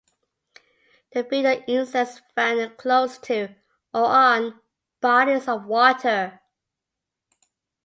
[1.13, 3.49] They feed on insects found close to,
[3.93, 4.59] or on,
[4.99, 6.41] bodies of water.